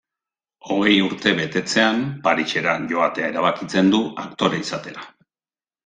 [0.67, 5.11] Hogei urte betetzean, Parisera joatea erabakitzen du, aktore izatera.